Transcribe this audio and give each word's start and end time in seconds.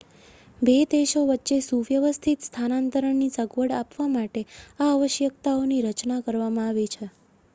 બે 0.59 0.75
દેશો 0.91 1.21
વચ્ચે 1.25 1.57
સુવ્યવસ્થિત 1.63 2.47
સ્થાનાંતરણની 2.47 3.35
સગવડ 3.35 3.75
આપવા 3.77 4.09
માટે 4.11 4.43
આ 4.79 4.89
આવશ્યકતાઓની 4.89 5.81
રચના 5.87 6.21
કરવામાં 6.23 6.67
આવી 6.67 6.87
છે 6.91 7.11